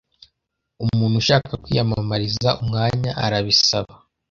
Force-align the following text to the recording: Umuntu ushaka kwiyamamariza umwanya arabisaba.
Umuntu 0.83 1.15
ushaka 1.23 1.51
kwiyamamariza 1.63 2.49
umwanya 2.61 3.11
arabisaba. 3.25 3.93